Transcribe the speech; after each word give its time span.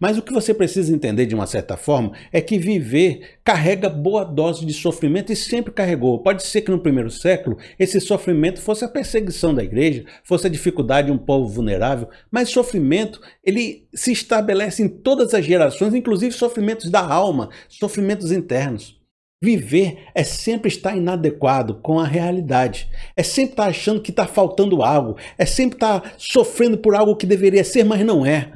Mas 0.00 0.16
o 0.16 0.22
que 0.22 0.32
você 0.32 0.54
precisa 0.54 0.92
entender 0.92 1.26
de 1.26 1.34
uma 1.34 1.46
certa 1.46 1.76
forma 1.76 2.12
é 2.32 2.40
que 2.40 2.58
viver 2.58 3.38
carrega 3.44 3.90
boa 3.90 4.24
dose 4.24 4.64
de 4.64 4.72
sofrimento 4.72 5.30
e 5.30 5.36
sempre 5.36 5.72
carregou. 5.72 6.22
Pode 6.22 6.42
ser 6.42 6.62
que 6.62 6.70
no 6.70 6.80
primeiro 6.80 7.10
século 7.10 7.58
esse 7.78 8.00
sofrimento 8.00 8.60
fosse 8.60 8.82
a 8.82 8.88
perseguição 8.88 9.54
da 9.54 9.62
igreja, 9.62 10.06
fosse 10.24 10.46
a 10.46 10.50
dificuldade 10.50 11.08
de 11.08 11.12
um 11.12 11.18
povo 11.18 11.46
vulnerável, 11.46 12.08
mas 12.30 12.48
sofrimento 12.48 13.20
ele 13.44 13.86
se 13.92 14.10
estabelece 14.10 14.82
em 14.82 14.88
todas 14.88 15.34
as 15.34 15.44
gerações, 15.44 15.92
inclusive 15.92 16.32
sofrimentos 16.32 16.90
da 16.90 17.00
alma, 17.00 17.50
sofrimentos 17.68 18.32
internos. 18.32 18.98
Viver 19.42 20.06
é 20.14 20.22
sempre 20.22 20.68
estar 20.68 20.94
inadequado 20.94 21.76
com 21.76 21.98
a 21.98 22.06
realidade. 22.06 22.90
É 23.16 23.22
sempre 23.22 23.52
estar 23.52 23.66
achando 23.66 24.02
que 24.02 24.10
está 24.10 24.26
faltando 24.26 24.82
algo. 24.82 25.16
É 25.38 25.46
sempre 25.46 25.76
estar 25.76 26.14
sofrendo 26.18 26.76
por 26.76 26.94
algo 26.94 27.16
que 27.16 27.24
deveria 27.24 27.64
ser, 27.64 27.82
mas 27.82 28.04
não 28.04 28.26
é. 28.26 28.52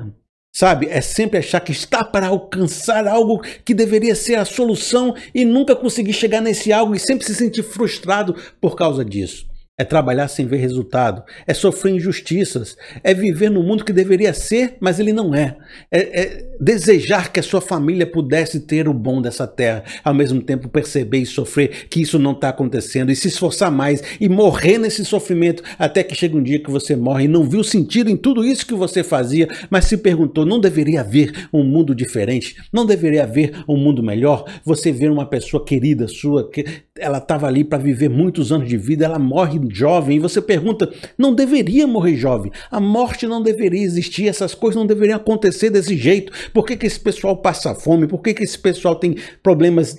Sabe? 0.57 0.87
É 0.89 1.01
sempre 1.01 1.41
achar 1.41 1.59
que 1.59 1.73
está 1.73 2.05
para 2.05 2.29
alcançar 2.29 3.09
algo 3.09 3.43
que 3.65 3.75
deveria 3.75 4.15
ser 4.15 4.37
a 4.37 4.45
solução 4.45 5.13
e 5.35 5.45
nunca 5.45 5.75
conseguir 5.75 6.13
chegar 6.13 6.41
nesse 6.41 6.73
algo 6.73 6.95
e 6.95 7.01
sempre 7.01 7.27
se 7.27 7.35
sentir 7.35 7.65
frustrado 7.65 8.37
por 8.61 8.77
causa 8.77 9.05
disso. 9.05 9.53
É 9.77 9.83
trabalhar 9.83 10.29
sem 10.29 10.47
ver 10.47 10.59
resultado, 10.59 11.25
é 11.49 11.53
sofrer 11.53 11.97
injustiças, 11.97 12.77
é 13.03 13.13
viver 13.13 13.51
no 13.51 13.61
mundo 13.61 13.85
que 13.85 13.93
deveria 13.93 14.33
ser, 14.33 14.77
mas 14.79 15.01
ele 15.01 15.13
não 15.13 15.35
é. 15.35 15.57
é. 15.91 15.99
é. 15.99 16.47
desejar 16.61 17.33
que 17.33 17.41
a 17.41 17.43
sua 17.43 17.61
família 17.61 18.07
pudesse 18.07 18.61
ter 18.61 18.87
o 18.89 18.95
bom 18.95 19.21
dessa 19.21 19.49
terra, 19.49 19.83
ao 20.05 20.15
mesmo 20.15 20.41
tempo 20.41 20.69
perceber 20.69 21.19
e 21.19 21.27
sofrer 21.27 21.89
que 21.91 22.01
isso 22.01 22.21
não 22.21 22.31
está 22.31 22.51
acontecendo, 22.51 23.11
e 23.11 23.17
se 23.17 23.27
esforçar 23.27 23.73
mais 23.73 24.01
e 24.21 24.29
morrer 24.29 24.79
nesse 24.79 25.05
sofrimento, 25.05 25.65
até 25.77 26.05
que 26.05 26.15
chega 26.15 26.37
um 26.37 26.43
dia 26.43 26.63
que 26.63 26.71
você 26.71 26.95
morre 26.95 27.25
e 27.25 27.29
não 27.29 27.43
viu 27.43 27.65
sentido 27.65 28.09
em 28.09 28.17
tudo 28.17 28.45
isso 28.45 28.65
que 28.65 28.75
você 28.75 29.03
fazia, 29.03 29.49
mas 29.69 29.87
se 29.87 29.97
perguntou: 29.97 30.47
não 30.47 30.61
deveria 30.61 31.01
haver 31.01 31.49
um 31.53 31.65
mundo 31.65 31.97
diferente? 31.97 32.55
Não 32.73 32.87
deveria 32.87 33.25
haver 33.25 33.65
um 33.69 33.77
mundo 33.77 34.05
melhor? 34.05 34.45
Você 34.65 34.93
vê 34.93 35.09
uma 35.09 35.27
pessoa 35.27 35.65
querida 35.65 36.07
sua, 36.07 36.49
que 36.49 36.65
ela 36.99 37.19
estava 37.19 37.49
ali 37.49 37.65
para 37.65 37.83
viver 37.83 38.09
muitos 38.09 38.53
anos 38.53 38.69
de 38.69 38.77
vida, 38.77 39.05
ela 39.05 39.19
morre 39.19 39.59
jovem, 39.71 40.17
e 40.17 40.21
você 40.21 40.41
pergunta: 40.41 40.93
não 41.19 41.35
deveria 41.35 41.87
morrer 41.87 42.17
jovem? 42.17 42.53
A 42.71 42.79
morte 42.79 43.27
não 43.27 43.43
deveria 43.43 43.83
existir, 43.83 44.29
essas 44.29 44.55
coisas 44.55 44.77
não 44.77 44.87
deveriam 44.87 45.17
acontecer 45.17 45.71
desse 45.71 45.97
jeito. 45.97 46.33
Por 46.53 46.65
que, 46.65 46.77
que 46.77 46.87
esse 46.87 47.01
pessoal 47.01 47.37
passa 47.37 47.75
fome? 47.75 48.07
Por 48.07 48.23
que, 48.23 48.33
que 48.33 48.45
esse 48.45 48.59
pessoal 48.59 48.95
tem 48.95 49.17
problemas 49.43 49.97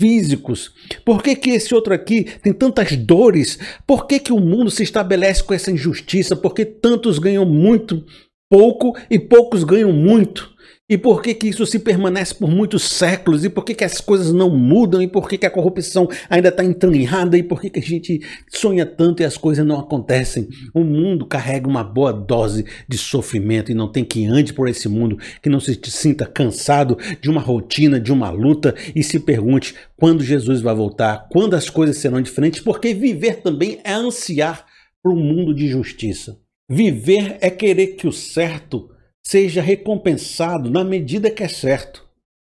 físicos? 0.00 0.72
Por 1.04 1.20
que, 1.20 1.34
que 1.34 1.50
esse 1.50 1.74
outro 1.74 1.92
aqui 1.92 2.24
tem 2.40 2.52
tantas 2.52 2.96
dores? 2.96 3.58
Por 3.84 4.06
que, 4.06 4.20
que 4.20 4.32
o 4.32 4.40
mundo 4.40 4.70
se 4.70 4.84
estabelece 4.84 5.42
com 5.42 5.52
essa 5.52 5.72
injustiça? 5.72 6.36
Por 6.36 6.54
que 6.54 6.64
tantos 6.64 7.18
ganham 7.18 7.44
muito 7.44 8.04
pouco 8.48 8.96
e 9.10 9.18
poucos 9.18 9.64
ganham 9.64 9.92
muito? 9.92 10.54
E 10.88 10.96
por 10.96 11.20
que, 11.20 11.34
que 11.34 11.48
isso 11.48 11.66
se 11.66 11.80
permanece 11.80 12.32
por 12.32 12.48
muitos 12.48 12.84
séculos? 12.84 13.44
E 13.44 13.48
por 13.48 13.64
que, 13.64 13.74
que 13.74 13.82
as 13.82 14.00
coisas 14.00 14.32
não 14.32 14.48
mudam? 14.48 15.02
E 15.02 15.08
por 15.08 15.28
que, 15.28 15.36
que 15.36 15.44
a 15.44 15.50
corrupção 15.50 16.08
ainda 16.30 16.48
está 16.48 16.62
entranhada? 16.62 17.36
E 17.36 17.42
por 17.42 17.60
que, 17.60 17.70
que 17.70 17.80
a 17.80 17.82
gente 17.82 18.20
sonha 18.48 18.86
tanto 18.86 19.20
e 19.20 19.26
as 19.26 19.36
coisas 19.36 19.66
não 19.66 19.80
acontecem? 19.80 20.46
O 20.72 20.84
mundo 20.84 21.26
carrega 21.26 21.66
uma 21.66 21.82
boa 21.82 22.12
dose 22.12 22.64
de 22.88 22.96
sofrimento 22.96 23.72
e 23.72 23.74
não 23.74 23.90
tem 23.90 24.04
quem 24.04 24.28
ande 24.28 24.52
por 24.52 24.68
esse 24.68 24.88
mundo 24.88 25.18
que 25.42 25.50
não 25.50 25.58
se 25.58 25.76
sinta 25.86 26.24
cansado 26.24 26.96
de 27.20 27.28
uma 27.28 27.40
rotina, 27.40 27.98
de 27.98 28.12
uma 28.12 28.30
luta 28.30 28.72
e 28.94 29.02
se 29.02 29.18
pergunte 29.18 29.74
quando 29.96 30.22
Jesus 30.22 30.60
vai 30.60 30.74
voltar, 30.74 31.26
quando 31.32 31.54
as 31.54 31.68
coisas 31.68 31.96
serão 31.96 32.22
diferentes, 32.22 32.60
porque 32.60 32.94
viver 32.94 33.40
também 33.42 33.80
é 33.82 33.92
ansiar 33.92 34.64
por 35.02 35.12
um 35.12 35.16
mundo 35.16 35.52
de 35.52 35.66
justiça. 35.66 36.38
Viver 36.70 37.38
é 37.40 37.50
querer 37.50 37.96
que 37.96 38.06
o 38.06 38.12
certo 38.12 38.90
seja 39.26 39.60
recompensado 39.60 40.70
na 40.70 40.84
medida 40.84 41.28
que 41.28 41.42
é 41.42 41.48
certo, 41.48 42.06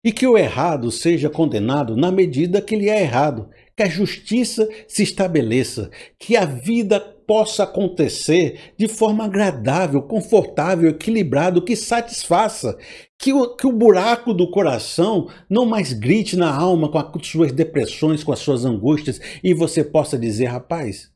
e 0.03 0.11
que 0.11 0.27
o 0.27 0.39
errado 0.39 0.91
seja 0.91 1.28
condenado 1.28 1.95
na 1.95 2.11
medida 2.11 2.62
que 2.62 2.75
ele 2.75 2.89
é 2.89 3.03
errado, 3.03 3.51
que 3.77 3.83
a 3.83 3.89
justiça 3.91 4.67
se 4.89 5.03
estabeleça, 5.03 5.91
que 6.19 6.34
a 6.34 6.47
vida 6.47 6.99
possa 6.99 7.65
acontecer 7.65 8.72
de 8.78 8.88
forma 8.88 9.27
agradável, 9.27 10.00
confortável, 10.00 10.88
equilibrado, 10.88 11.62
que 11.62 11.77
satisfaça, 11.77 12.78
que 13.21 13.34
o, 13.34 13.54
que 13.54 13.66
o 13.66 13.72
buraco 13.72 14.33
do 14.33 14.50
coração 14.50 15.28
não 15.50 15.66
mais 15.66 15.93
grite 15.93 16.39
na 16.39 16.56
alma 16.56 16.91
com 16.91 16.97
as 16.97 17.27
suas 17.27 17.53
depressões, 17.53 18.25
com 18.25 18.33
as 18.33 18.39
suas 18.39 18.65
angústias, 18.65 19.21
e 19.44 19.53
você 19.53 19.84
possa 19.84 20.19
dizer, 20.19 20.47
rapaz, 20.47 21.12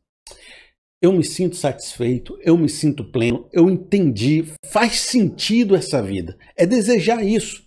eu 1.00 1.12
me 1.12 1.22
sinto 1.22 1.56
satisfeito, 1.56 2.38
eu 2.42 2.56
me 2.56 2.68
sinto 2.68 3.04
pleno, 3.04 3.48
eu 3.52 3.70
entendi, 3.70 4.44
faz 4.64 5.00
sentido 5.00 5.76
essa 5.76 6.02
vida. 6.02 6.36
É 6.56 6.64
desejar 6.64 7.22
isso. 7.24 7.64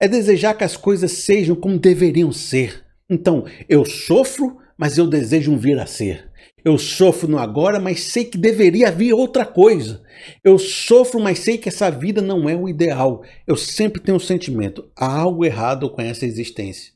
É 0.00 0.08
desejar 0.08 0.54
que 0.54 0.64
as 0.64 0.76
coisas 0.76 1.12
sejam 1.12 1.54
como 1.54 1.78
deveriam 1.78 2.32
ser. 2.32 2.84
Então, 3.08 3.44
eu 3.68 3.84
sofro, 3.84 4.58
mas 4.76 4.98
eu 4.98 5.06
desejo 5.06 5.52
um 5.52 5.58
vir 5.58 5.78
a 5.78 5.86
ser. 5.86 6.28
Eu 6.64 6.76
sofro 6.76 7.28
no 7.28 7.38
agora, 7.38 7.78
mas 7.78 8.00
sei 8.00 8.24
que 8.24 8.38
deveria 8.38 8.90
vir 8.90 9.12
outra 9.12 9.44
coisa. 9.44 10.02
Eu 10.42 10.58
sofro, 10.58 11.20
mas 11.20 11.38
sei 11.38 11.58
que 11.58 11.68
essa 11.68 11.90
vida 11.90 12.20
não 12.20 12.48
é 12.48 12.56
o 12.56 12.68
ideal. 12.68 13.22
Eu 13.46 13.56
sempre 13.56 14.00
tenho 14.00 14.16
o 14.16 14.20
um 14.20 14.24
sentimento: 14.24 14.90
há 14.96 15.20
algo 15.20 15.44
errado 15.44 15.88
com 15.90 16.00
essa 16.00 16.26
existência 16.26 16.92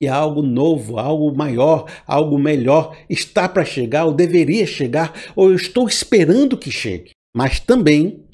e 0.00 0.06
algo 0.06 0.42
novo, 0.42 0.98
algo 0.98 1.34
maior, 1.34 1.90
algo 2.06 2.38
melhor 2.38 2.96
está 3.08 3.48
para 3.48 3.64
chegar, 3.64 4.04
ou 4.04 4.12
deveria 4.12 4.66
chegar, 4.66 5.12
ou 5.34 5.50
eu 5.50 5.56
estou 5.56 5.88
esperando 5.88 6.58
que 6.58 6.70
chegue. 6.70 7.12
Mas 7.34 7.60
também 7.60 8.26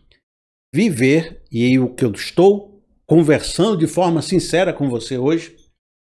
viver, 0.75 1.43
e 1.51 1.79
o 1.79 1.95
que 1.95 2.05
eu 2.05 2.13
estou 2.13 2.83
conversando 3.07 3.77
de 3.77 3.87
forma 3.87 4.23
sincera 4.23 4.73
com 4.73 4.89
você 4.89 5.19
hoje, 5.19 5.57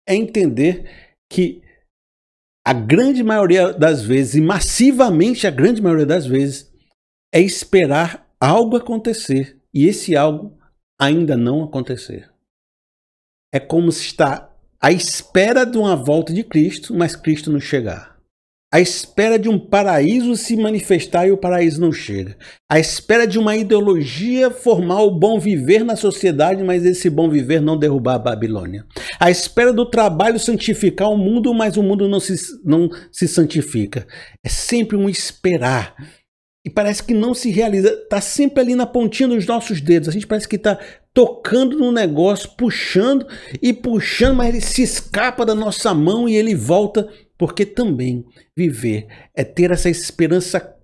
é 0.08 0.14
entender 0.14 1.16
que 1.30 1.62
a 2.66 2.72
grande 2.72 3.22
maioria 3.22 3.72
das 3.72 4.02
vezes, 4.02 4.34
e 4.34 4.40
massivamente 4.40 5.46
a 5.46 5.50
grande 5.50 5.80
maioria 5.80 6.06
das 6.06 6.26
vezes, 6.26 6.72
é 7.32 7.40
esperar 7.40 8.28
algo 8.40 8.76
acontecer 8.76 9.60
e 9.72 9.86
esse 9.86 10.16
algo 10.16 10.58
ainda 11.00 11.36
não 11.36 11.62
acontecer. 11.62 12.32
É 13.52 13.60
como 13.60 13.92
se 13.92 14.06
está 14.06 14.55
à 14.86 14.92
espera 14.92 15.66
de 15.66 15.76
uma 15.76 15.96
volta 15.96 16.32
de 16.32 16.44
Cristo, 16.44 16.94
mas 16.94 17.16
Cristo 17.16 17.50
não 17.50 17.58
chegar. 17.58 18.14
À 18.72 18.80
espera 18.80 19.36
de 19.36 19.48
um 19.48 19.58
paraíso 19.58 20.36
se 20.36 20.56
manifestar 20.56 21.26
e 21.26 21.32
o 21.32 21.36
paraíso 21.36 21.80
não 21.80 21.90
chega. 21.90 22.36
À 22.70 22.78
espera 22.78 23.26
de 23.26 23.36
uma 23.36 23.56
ideologia 23.56 24.48
formar 24.48 25.02
o 25.02 25.10
bom 25.10 25.40
viver 25.40 25.84
na 25.84 25.96
sociedade, 25.96 26.62
mas 26.62 26.84
esse 26.84 27.10
bom 27.10 27.28
viver 27.28 27.60
não 27.60 27.76
derrubar 27.76 28.14
a 28.14 28.20
Babilônia. 28.20 28.86
À 29.18 29.28
espera 29.28 29.72
do 29.72 29.90
trabalho 29.90 30.38
santificar 30.38 31.10
o 31.10 31.18
mundo, 31.18 31.52
mas 31.52 31.76
o 31.76 31.82
mundo 31.82 32.08
não 32.08 32.20
se, 32.20 32.36
não 32.64 32.88
se 33.10 33.26
santifica. 33.26 34.06
É 34.44 34.48
sempre 34.48 34.96
um 34.96 35.08
esperar 35.08 35.96
e 36.66 36.70
parece 36.70 37.00
que 37.00 37.14
não 37.14 37.32
se 37.32 37.48
realiza. 37.48 37.90
Está 37.90 38.20
sempre 38.20 38.60
ali 38.60 38.74
na 38.74 38.84
pontinha 38.84 39.28
dos 39.28 39.46
nossos 39.46 39.80
dedos. 39.80 40.08
A 40.08 40.12
gente 40.12 40.26
parece 40.26 40.48
que 40.48 40.56
está 40.56 40.76
tocando 41.14 41.78
no 41.78 41.92
negócio, 41.92 42.50
puxando 42.56 43.24
e 43.62 43.72
puxando, 43.72 44.38
mas 44.38 44.48
ele 44.48 44.60
se 44.60 44.82
escapa 44.82 45.46
da 45.46 45.54
nossa 45.54 45.94
mão 45.94 46.28
e 46.28 46.34
ele 46.34 46.56
volta, 46.56 47.08
porque 47.38 47.64
também 47.64 48.26
viver 48.58 49.06
é 49.32 49.44
ter 49.44 49.70
essa 49.70 49.88
esperança 49.88 50.76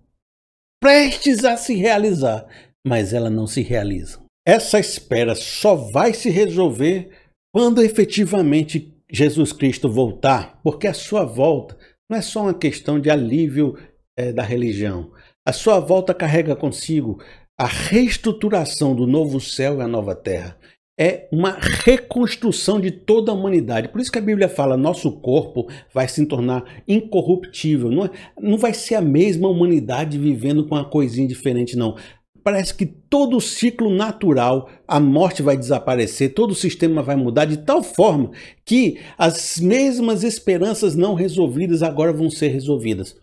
prestes 0.80 1.44
a 1.44 1.56
se 1.56 1.74
realizar, 1.74 2.46
mas 2.86 3.12
ela 3.12 3.28
não 3.28 3.48
se 3.48 3.60
realiza. 3.60 4.20
Essa 4.46 4.78
espera 4.78 5.34
só 5.34 5.74
vai 5.74 6.14
se 6.14 6.30
resolver 6.30 7.10
quando 7.52 7.82
efetivamente 7.82 8.96
Jesus 9.10 9.52
Cristo 9.52 9.90
voltar, 9.90 10.60
porque 10.62 10.86
a 10.86 10.94
sua 10.94 11.24
volta 11.24 11.76
não 12.08 12.18
é 12.18 12.22
só 12.22 12.42
uma 12.42 12.54
questão 12.54 13.00
de 13.00 13.10
alívio 13.10 13.76
é, 14.16 14.32
da 14.32 14.44
religião. 14.44 15.10
A 15.44 15.52
sua 15.52 15.80
volta 15.80 16.14
carrega 16.14 16.54
consigo 16.54 17.20
a 17.58 17.66
reestruturação 17.66 18.94
do 18.94 19.08
novo 19.08 19.40
céu 19.40 19.78
e 19.78 19.82
a 19.82 19.88
nova 19.88 20.14
terra. 20.14 20.56
É 20.96 21.28
uma 21.32 21.58
reconstrução 21.58 22.80
de 22.80 22.92
toda 22.92 23.32
a 23.32 23.34
humanidade. 23.34 23.88
Por 23.88 24.00
isso 24.00 24.12
que 24.12 24.18
a 24.18 24.22
Bíblia 24.22 24.48
fala: 24.48 24.76
nosso 24.76 25.10
corpo 25.20 25.66
vai 25.92 26.06
se 26.06 26.24
tornar 26.26 26.82
incorruptível. 26.86 27.90
Não, 27.90 28.04
é, 28.04 28.10
não 28.40 28.56
vai 28.56 28.72
ser 28.72 28.94
a 28.94 29.00
mesma 29.00 29.48
humanidade 29.48 30.16
vivendo 30.16 30.64
com 30.64 30.76
uma 30.76 30.88
coisinha 30.88 31.26
diferente, 31.26 31.76
não 31.76 31.96
parece 32.42 32.74
que 32.74 32.84
todo 32.84 33.36
o 33.36 33.40
ciclo 33.40 33.94
natural, 33.94 34.68
a 34.86 34.98
morte 34.98 35.42
vai 35.42 35.56
desaparecer, 35.56 36.34
todo 36.34 36.50
o 36.50 36.56
sistema 36.56 37.02
vai 37.02 37.16
mudar 37.16 37.44
de 37.44 37.58
tal 37.58 37.82
forma 37.82 38.32
que 38.64 38.98
as 39.16 39.60
mesmas 39.60 40.24
esperanças 40.24 40.96
não 40.96 41.14
resolvidas 41.14 41.82
agora 41.82 42.12
vão 42.12 42.28
ser 42.30 42.48
resolvidas. 42.48 43.16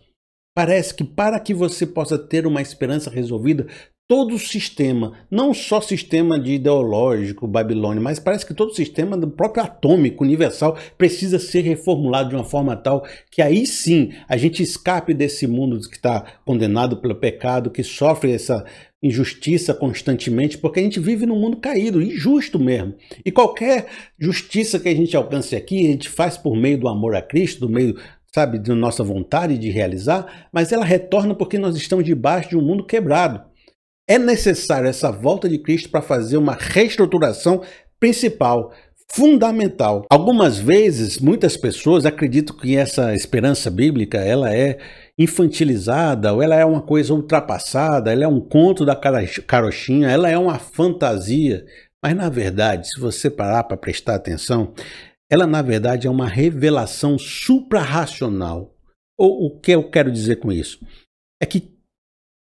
Parece 0.60 0.92
que 0.92 1.02
para 1.02 1.40
que 1.40 1.54
você 1.54 1.86
possa 1.86 2.18
ter 2.18 2.46
uma 2.46 2.60
esperança 2.60 3.08
resolvida, 3.08 3.66
todo 4.06 4.34
o 4.34 4.38
sistema, 4.38 5.14
não 5.30 5.54
só 5.54 5.80
sistema 5.80 6.38
de 6.38 6.52
ideológico 6.52 7.46
babilônico, 7.48 8.04
mas 8.04 8.18
parece 8.18 8.44
que 8.44 8.52
todo 8.52 8.68
o 8.68 8.74
sistema 8.74 9.16
do 9.16 9.30
próprio 9.30 9.64
atômico 9.64 10.22
universal 10.22 10.76
precisa 10.98 11.38
ser 11.38 11.62
reformulado 11.62 12.28
de 12.28 12.34
uma 12.34 12.44
forma 12.44 12.76
tal 12.76 13.06
que 13.30 13.40
aí 13.40 13.64
sim 13.64 14.12
a 14.28 14.36
gente 14.36 14.62
escape 14.62 15.14
desse 15.14 15.46
mundo 15.46 15.80
que 15.88 15.96
está 15.96 16.26
condenado 16.44 16.98
pelo 16.98 17.14
pecado, 17.14 17.70
que 17.70 17.82
sofre 17.82 18.32
essa 18.32 18.62
injustiça 19.02 19.72
constantemente, 19.72 20.58
porque 20.58 20.78
a 20.78 20.82
gente 20.82 21.00
vive 21.00 21.24
num 21.24 21.40
mundo 21.40 21.56
caído, 21.56 22.02
injusto 22.02 22.58
mesmo. 22.58 22.94
E 23.24 23.32
qualquer 23.32 23.86
justiça 24.18 24.78
que 24.78 24.90
a 24.90 24.94
gente 24.94 25.16
alcance 25.16 25.56
aqui, 25.56 25.86
a 25.86 25.90
gente 25.90 26.10
faz 26.10 26.36
por 26.36 26.54
meio 26.54 26.76
do 26.76 26.86
amor 26.86 27.16
a 27.16 27.22
Cristo, 27.22 27.60
do 27.60 27.72
meio 27.72 27.96
sabe, 28.34 28.58
da 28.58 28.74
nossa 28.74 29.02
vontade 29.02 29.58
de 29.58 29.70
realizar, 29.70 30.48
mas 30.52 30.72
ela 30.72 30.84
retorna 30.84 31.34
porque 31.34 31.58
nós 31.58 31.76
estamos 31.76 32.04
debaixo 32.04 32.50
de 32.50 32.56
um 32.56 32.62
mundo 32.62 32.84
quebrado. 32.84 33.42
É 34.08 34.18
necessário 34.18 34.88
essa 34.88 35.10
volta 35.10 35.48
de 35.48 35.58
Cristo 35.58 35.90
para 35.90 36.02
fazer 36.02 36.36
uma 36.36 36.56
reestruturação 36.58 37.62
principal, 37.98 38.72
fundamental. 39.12 40.06
Algumas 40.10 40.58
vezes, 40.58 41.18
muitas 41.18 41.56
pessoas 41.56 42.06
acreditam 42.06 42.56
que 42.56 42.76
essa 42.76 43.14
esperança 43.14 43.70
bíblica 43.70 44.18
ela 44.18 44.54
é 44.54 44.78
infantilizada, 45.18 46.32
ou 46.32 46.42
ela 46.42 46.54
é 46.54 46.64
uma 46.64 46.80
coisa 46.80 47.12
ultrapassada, 47.12 48.12
ela 48.12 48.24
é 48.24 48.28
um 48.28 48.40
conto 48.40 48.84
da 48.84 48.96
carochinha, 49.46 50.08
ela 50.08 50.30
é 50.30 50.38
uma 50.38 50.58
fantasia. 50.58 51.64
Mas 52.02 52.16
na 52.16 52.28
verdade, 52.30 52.88
se 52.88 52.98
você 52.98 53.28
parar 53.28 53.64
para 53.64 53.76
prestar 53.76 54.14
atenção, 54.14 54.72
ela 55.30 55.46
na 55.46 55.62
verdade 55.62 56.06
é 56.06 56.10
uma 56.10 56.26
revelação 56.26 57.18
suprarracional. 57.18 58.74
Ou 59.18 59.46
o 59.46 59.60
que 59.60 59.70
eu 59.72 59.90
quero 59.90 60.10
dizer 60.10 60.36
com 60.36 60.50
isso? 60.50 60.80
É 61.40 61.46
que 61.46 61.80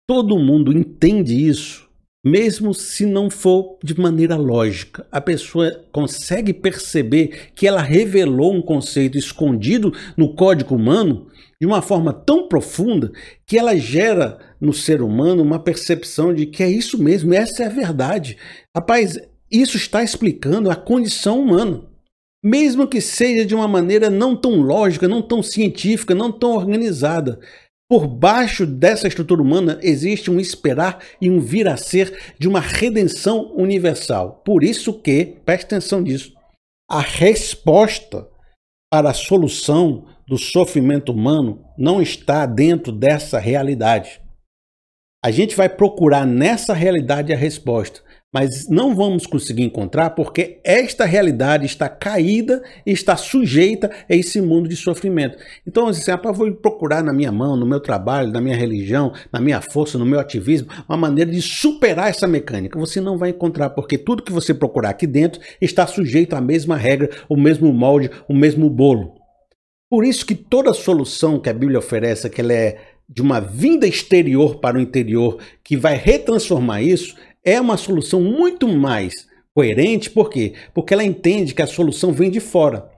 Todo 0.09 0.39
mundo 0.39 0.73
entende 0.73 1.35
isso, 1.35 1.89
mesmo 2.25 2.73
se 2.73 3.05
não 3.05 3.29
for 3.29 3.77
de 3.83 3.99
maneira 3.99 4.37
lógica. 4.37 5.05
A 5.11 5.21
pessoa 5.21 5.85
consegue 5.91 6.53
perceber 6.53 7.51
que 7.57 7.67
ela 7.67 7.83
revelou 7.83 8.55
um 8.55 8.63
conceito 8.63 9.19
escondido 9.19 9.93
no 10.17 10.33
código 10.33 10.77
humano 10.77 11.27
de 11.61 11.67
uma 11.67 11.83
forma 11.83 12.13
tão 12.13 12.47
profunda 12.47 13.11
que 13.45 13.59
ela 13.59 13.77
gera 13.77 14.39
no 14.61 14.73
ser 14.73 15.03
humano 15.03 15.43
uma 15.43 15.59
percepção 15.59 16.33
de 16.33 16.47
que 16.47 16.63
é 16.63 16.71
isso 16.71 17.03
mesmo, 17.03 17.35
essa 17.35 17.65
é 17.65 17.67
a 17.67 17.71
verdade. 17.71 18.39
Rapaz, 18.77 19.19
isso 19.51 19.77
está 19.77 20.05
explicando 20.05 20.71
a 20.71 20.77
condição 20.77 21.41
humana. 21.41 21.83
Mesmo 22.49 22.87
que 22.87 23.01
seja 23.01 23.45
de 23.45 23.57
uma 23.57 23.67
maneira 23.67 24.09
não 24.09 24.37
tão 24.37 24.61
lógica, 24.61 25.09
não 25.09 25.21
tão 25.21 25.43
científica, 25.43 26.15
não 26.15 26.31
tão 26.31 26.53
organizada. 26.53 27.41
Por 27.91 28.07
baixo 28.07 28.65
dessa 28.65 29.09
estrutura 29.09 29.43
humana 29.43 29.81
existe 29.83 30.31
um 30.31 30.39
esperar 30.39 31.05
e 31.21 31.29
um 31.29 31.41
vir 31.41 31.67
a 31.67 31.77
ser 31.77 32.37
de 32.39 32.47
uma 32.47 32.61
redenção 32.61 33.53
universal. 33.57 34.43
Por 34.45 34.63
isso 34.63 34.95
que, 34.95 35.25
preste 35.45 35.65
atenção 35.65 36.03
nisso, 36.03 36.35
a 36.89 37.01
resposta 37.01 38.29
para 38.93 39.11
a 39.11 39.15
solução 39.15 40.07
do 40.29 40.39
sofrimento 40.39 41.11
humano 41.11 41.65
não 41.77 42.01
está 42.01 42.47
dentro 42.47 42.93
dessa 42.93 43.41
realidade. 43.41 44.21
A 45.25 45.33
gente 45.33 45.57
vai 45.57 45.69
procurar 45.69 46.25
nessa 46.25 46.73
realidade 46.73 47.33
a 47.33 47.37
resposta 47.37 48.03
mas 48.37 48.69
não 48.69 48.95
vamos 48.95 49.27
conseguir 49.27 49.63
encontrar 49.63 50.11
porque 50.11 50.61
esta 50.63 51.07
realidade 51.07 51.65
está 51.65 51.89
caída 51.89 52.63
e 52.85 52.93
está 52.93 53.17
sujeita 53.17 53.91
a 54.07 54.15
esse 54.15 54.43
mundo 54.43 54.69
de 54.69 54.77
sofrimento. 54.77 55.39
Então, 55.67 55.89
assim, 55.89 56.11
ah, 56.11 56.21
vou 56.33 56.53
procurar 56.53 57.03
na 57.03 57.15
minha 57.15 57.33
mão, 57.33 57.57
no 57.57 57.65
meu 57.65 57.81
trabalho, 57.81 58.31
na 58.31 58.39
minha 58.39 58.55
religião, 58.55 59.11
na 59.33 59.41
minha 59.41 59.63
força, 59.63 59.97
no 59.97 60.05
meu 60.05 60.21
ativismo, 60.21 60.69
uma 60.87 60.99
maneira 60.99 61.31
de 61.31 61.41
superar 61.41 62.11
essa 62.11 62.29
mecânica. 62.29 62.79
Você 62.79 63.01
não 63.01 63.17
vai 63.17 63.31
encontrar, 63.31 63.71
porque 63.71 63.97
tudo 63.97 64.23
que 64.23 64.31
você 64.31 64.53
procurar 64.53 64.91
aqui 64.91 65.07
dentro 65.07 65.41
está 65.59 65.87
sujeito 65.87 66.37
à 66.37 66.41
mesma 66.43 66.77
regra, 66.77 67.09
o 67.31 67.39
mesmo 67.39 67.73
molde, 67.73 68.11
o 68.29 68.35
mesmo 68.35 68.69
bolo. 68.69 69.15
Por 69.89 70.05
isso 70.05 70.27
que 70.27 70.35
toda 70.35 70.75
solução 70.75 71.41
que 71.41 71.49
a 71.49 71.55
Bíblia 71.55 71.79
oferece, 71.79 72.29
que 72.29 72.43
ela 72.43 72.53
é 72.53 72.77
de 73.09 73.23
uma 73.23 73.41
vinda 73.41 73.87
exterior 73.87 74.57
para 74.57 74.77
o 74.77 74.81
interior, 74.81 75.39
que 75.65 75.75
vai 75.75 75.97
retransformar 75.97 76.83
isso, 76.83 77.17
é 77.47 77.61
uma 77.61 77.77
solução 77.77 78.21
muito 78.21 78.67
mais 78.67 79.29
coerente, 79.55 80.11
por 80.11 80.29
quê? 80.29 80.53
Porque 80.75 80.93
ela 80.93 81.05
entende 81.05 81.55
que 81.55 81.63
a 81.63 81.67
solução 81.67 82.13
vem 82.13 82.31
de 82.31 82.41
fora. 82.41 82.91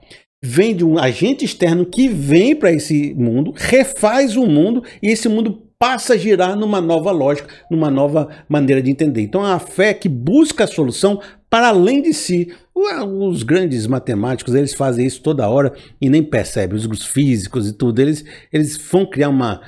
Vem 0.43 0.75
de 0.75 0.85
um 0.85 0.99
agente 0.99 1.45
externo 1.45 1.85
que 1.85 2.09
vem 2.09 2.57
para 2.57 2.73
esse 2.73 3.15
mundo, 3.15 3.53
refaz 3.55 4.37
o 4.37 4.47
mundo 4.47 4.83
e 5.03 5.09
esse 5.09 5.29
mundo 5.29 5.65
passa 5.79 6.15
a 6.15 6.17
girar 6.17 6.57
numa 6.57 6.81
nova 6.81 7.11
lógica, 7.11 7.49
numa 7.71 7.91
nova 7.91 8.29
maneira 8.49 8.81
de 8.81 8.91
entender. 8.91 9.21
Então 9.21 9.47
é 9.47 9.53
a 9.53 9.59
fé 9.59 9.93
que 9.93 10.09
busca 10.09 10.65
a 10.65 10.69
solução 10.69 11.21
para 11.51 11.69
além 11.69 12.01
de 12.01 12.15
si. 12.15 12.53
Os 12.75 13.43
grandes 13.43 13.87
matemáticos, 13.87 14.55
eles 14.55 14.75
fazem 14.75 15.07
isso 15.07 15.21
toda 15.21 15.49
hora 15.49 15.73
e 16.01 16.09
nem 16.09 16.23
percebem. 16.23 16.79
Os 16.79 17.05
físicos 17.05 17.69
e 17.69 17.73
tudo, 17.73 18.01
eles, 18.01 18.25
eles 18.53 18.77
vão 18.77 19.05
criar 19.05 19.29
uma, 19.29 19.61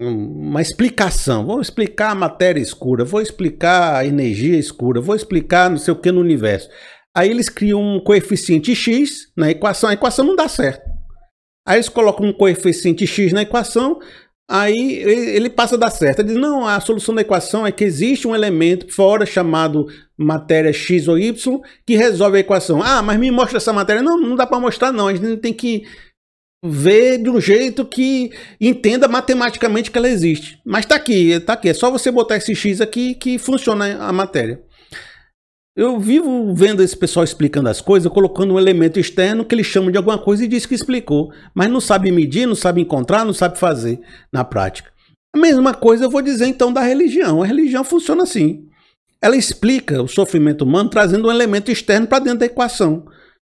uma 0.00 0.62
explicação. 0.62 1.44
Vou 1.44 1.60
explicar 1.60 2.10
a 2.10 2.14
matéria 2.14 2.60
escura, 2.60 3.04
vou 3.04 3.20
explicar 3.20 3.96
a 3.96 4.06
energia 4.06 4.56
escura, 4.56 5.00
vou 5.00 5.16
explicar 5.16 5.70
não 5.70 5.78
sei 5.78 5.92
o 5.92 6.00
que 6.00 6.12
no 6.12 6.20
universo. 6.20 6.68
Aí 7.16 7.30
eles 7.30 7.48
criam 7.48 7.80
um 7.80 8.00
coeficiente 8.00 8.74
x 8.74 9.32
na 9.36 9.50
equação, 9.50 9.90
a 9.90 9.94
equação 9.94 10.24
não 10.24 10.36
dá 10.36 10.48
certo. 10.48 10.88
Aí 11.66 11.76
eles 11.76 11.88
colocam 11.88 12.26
um 12.26 12.32
coeficiente 12.32 13.06
x 13.06 13.32
na 13.32 13.42
equação, 13.42 13.98
aí 14.48 15.02
ele 15.02 15.50
passa 15.50 15.74
a 15.74 15.78
dar 15.78 15.90
certo. 15.90 16.20
Ele 16.20 16.28
diz, 16.28 16.36
não, 16.36 16.66
a 16.66 16.78
solução 16.80 17.14
da 17.14 17.22
equação 17.22 17.66
é 17.66 17.72
que 17.72 17.84
existe 17.84 18.28
um 18.28 18.34
elemento 18.34 18.94
fora 18.94 19.26
chamado 19.26 19.86
matéria 20.16 20.72
x 20.72 21.08
ou 21.08 21.18
y 21.18 21.60
que 21.84 21.96
resolve 21.96 22.36
a 22.36 22.40
equação. 22.40 22.80
Ah, 22.82 23.02
mas 23.02 23.18
me 23.18 23.30
mostra 23.30 23.58
essa 23.58 23.72
matéria. 23.72 24.02
Não, 24.02 24.18
não 24.18 24.36
dá 24.36 24.46
para 24.46 24.60
mostrar 24.60 24.92
não, 24.92 25.08
a 25.08 25.14
gente 25.14 25.38
tem 25.38 25.52
que 25.52 25.82
ver 26.64 27.18
de 27.18 27.30
um 27.30 27.40
jeito 27.40 27.84
que 27.84 28.30
entenda 28.60 29.06
matematicamente 29.06 29.90
que 29.90 29.98
ela 29.98 30.08
existe. 30.08 30.60
Mas 30.64 30.84
está 30.84 30.96
aqui, 30.96 31.30
está 31.30 31.52
aqui. 31.52 31.68
É 31.68 31.74
só 31.74 31.90
você 31.90 32.10
botar 32.10 32.36
esse 32.36 32.54
X 32.54 32.80
aqui 32.80 33.14
que 33.14 33.38
funciona 33.38 33.98
a 33.98 34.12
matéria. 34.12 34.62
Eu 35.76 36.00
vivo 36.00 36.52
vendo 36.54 36.82
esse 36.82 36.96
pessoal 36.96 37.22
explicando 37.22 37.68
as 37.68 37.80
coisas, 37.80 38.12
colocando 38.12 38.54
um 38.54 38.58
elemento 38.58 38.98
externo 38.98 39.44
que 39.44 39.54
eles 39.54 39.66
chamam 39.66 39.92
de 39.92 39.96
alguma 39.96 40.18
coisa 40.18 40.44
e 40.44 40.48
diz 40.48 40.66
que 40.66 40.74
explicou. 40.74 41.32
Mas 41.54 41.70
não 41.70 41.80
sabe 41.80 42.10
medir, 42.10 42.46
não 42.46 42.56
sabe 42.56 42.80
encontrar, 42.80 43.24
não 43.24 43.32
sabe 43.32 43.56
fazer 43.56 44.00
na 44.32 44.42
prática. 44.42 44.90
A 45.32 45.38
mesma 45.38 45.72
coisa 45.72 46.04
eu 46.04 46.10
vou 46.10 46.20
dizer 46.20 46.46
então 46.46 46.72
da 46.72 46.82
religião. 46.82 47.42
A 47.44 47.46
religião 47.46 47.84
funciona 47.84 48.24
assim. 48.24 48.66
Ela 49.22 49.36
explica 49.36 50.02
o 50.02 50.08
sofrimento 50.08 50.62
humano 50.62 50.90
trazendo 50.90 51.28
um 51.28 51.30
elemento 51.30 51.70
externo 51.70 52.08
para 52.08 52.24
dentro 52.24 52.40
da 52.40 52.46
equação. 52.46 53.06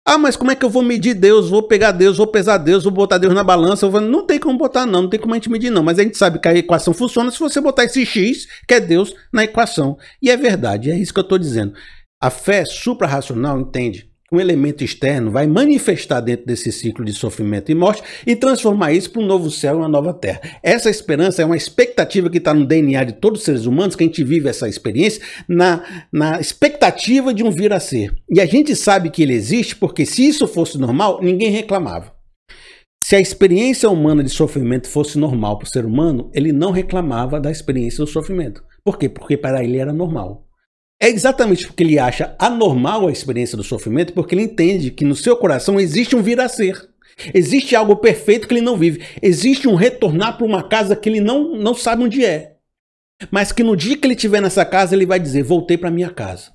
Ah, 0.06 0.18
mas 0.18 0.36
como 0.36 0.52
é 0.52 0.56
que 0.56 0.66
eu 0.66 0.70
vou 0.70 0.82
medir 0.82 1.14
Deus? 1.14 1.50
Vou 1.50 1.64
pegar 1.64 1.92
Deus, 1.92 2.18
vou 2.18 2.28
pesar 2.28 2.58
Deus, 2.58 2.84
vou 2.84 2.92
botar 2.92 3.18
Deus 3.18 3.34
na 3.34 3.44
balança. 3.44 3.88
Vou... 3.88 4.02
Não 4.02 4.26
tem 4.26 4.40
como 4.40 4.58
botar, 4.58 4.86
não. 4.86 5.04
Não 5.04 5.10
tem 5.10 5.20
como 5.20 5.34
a 5.34 5.38
gente 5.38 5.50
medir, 5.50 5.70
não. 5.70 5.84
Mas 5.84 6.00
a 6.00 6.04
gente 6.04 6.18
sabe 6.18 6.40
que 6.40 6.48
a 6.48 6.56
equação 6.56 6.94
funciona 6.94 7.30
se 7.30 7.40
você 7.40 7.62
botar 7.62 7.86
esse 7.86 8.06
X, 8.06 8.48
que 8.68 8.74
é 8.74 8.80
Deus, 8.80 9.14
na 9.32 9.44
equação. 9.44 9.98
E 10.22 10.30
é 10.30 10.36
verdade, 10.36 10.90
é 10.92 10.98
isso 10.98 11.14
que 11.14 11.20
eu 11.20 11.24
estou 11.24 11.38
dizendo. 11.38 11.74
A 12.20 12.30
fé 12.30 12.66
suprarracional 12.66 13.60
entende 13.60 14.11
um 14.32 14.40
elemento 14.40 14.84
externo 14.84 15.30
vai 15.30 15.46
manifestar 15.46 16.22
dentro 16.22 16.46
desse 16.46 16.72
ciclo 16.72 17.04
de 17.04 17.12
sofrimento 17.12 17.70
e 17.70 17.76
morte 17.76 18.02
e 18.26 18.36
transformar 18.36 18.94
isso 18.94 19.12
para 19.12 19.22
um 19.22 19.26
novo 19.26 19.52
céu 19.52 19.76
e 19.76 19.78
uma 19.80 19.90
nova 19.90 20.14
terra. 20.14 20.40
Essa 20.64 20.90
esperança 20.90 21.42
é 21.42 21.46
uma 21.46 21.58
expectativa 21.58 22.30
que 22.30 22.38
está 22.38 22.54
no 22.54 22.66
DNA 22.66 23.04
de 23.04 23.14
todos 23.14 23.40
os 23.40 23.46
seres 23.46 23.66
humanos, 23.66 23.96
que 23.96 24.04
a 24.04 24.08
gente 24.08 24.24
vive 24.24 24.48
essa 24.48 24.70
experiência 24.70 25.22
na, 25.48 25.84
na 26.12 26.40
expectativa 26.40 27.34
de 27.34 27.44
um 27.44 27.52
vir 27.52 27.74
a 27.74 27.80
ser. 27.80 28.16
E 28.30 28.40
a 28.40 28.46
gente 28.46 28.74
sabe 28.76 29.10
que 29.10 29.22
ele 29.22 29.34
existe 29.34 29.76
porque 29.76 30.06
se 30.06 30.26
isso 30.26 30.48
fosse 30.48 30.78
normal, 30.78 31.20
ninguém 31.22 31.52
reclamava. 31.52 32.14
Se 33.04 33.16
a 33.18 33.20
experiência 33.20 33.90
humana 33.90 34.24
de 34.24 34.30
sofrimento 34.30 34.88
fosse 34.88 35.18
normal 35.18 35.58
para 35.58 35.66
o 35.66 35.70
ser 35.70 35.86
humano, 35.86 36.32
ele 36.34 36.54
não 36.54 36.72
reclamava 36.72 37.42
da 37.42 37.52
experiência 37.52 38.06
do 38.06 38.10
sofrimento. 38.10 38.64
Por 38.86 38.98
quê? 38.98 39.10
Porque 39.10 39.36
para 39.36 39.64
ele 39.64 39.78
era 39.78 39.92
normal. 39.92 40.48
É 41.02 41.10
exatamente 41.10 41.66
porque 41.66 41.82
ele 41.82 41.98
acha 41.98 42.36
anormal 42.38 43.08
a 43.08 43.12
experiência 43.12 43.58
do 43.58 43.64
sofrimento, 43.64 44.14
porque 44.14 44.36
ele 44.36 44.44
entende 44.44 44.92
que 44.92 45.04
no 45.04 45.16
seu 45.16 45.36
coração 45.36 45.80
existe 45.80 46.16
um 46.16 46.22
vir 46.22 46.40
a 46.40 46.48
ser. 46.48 46.88
Existe 47.34 47.76
algo 47.76 47.96
perfeito 47.96 48.48
que 48.48 48.54
ele 48.54 48.62
não 48.62 48.78
vive. 48.78 49.04
Existe 49.20 49.68
um 49.68 49.74
retornar 49.74 50.38
para 50.38 50.46
uma 50.46 50.62
casa 50.62 50.96
que 50.96 51.10
ele 51.10 51.20
não, 51.20 51.56
não 51.56 51.74
sabe 51.74 52.04
onde 52.04 52.24
é. 52.24 52.56
Mas 53.32 53.52
que 53.52 53.64
no 53.64 53.76
dia 53.76 53.98
que 53.98 54.06
ele 54.06 54.14
estiver 54.14 54.42
nessa 54.42 54.64
casa, 54.64 54.96
ele 54.96 55.06
vai 55.08 55.20
dizer: 55.20 55.44
Voltei 55.44 55.76
para 55.76 55.90
minha 55.90 56.12
casa. 56.12 56.52